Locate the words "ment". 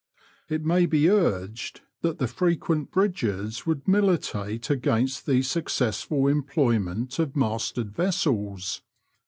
6.79-7.19